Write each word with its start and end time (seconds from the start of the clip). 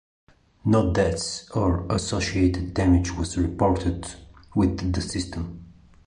No 0.65 0.91
deaths 0.91 1.47
or 1.51 1.85
associated 1.91 2.73
damage 2.73 3.11
was 3.11 3.37
reported 3.37 4.11
with 4.55 4.91
the 4.95 4.99
system. 4.99 5.63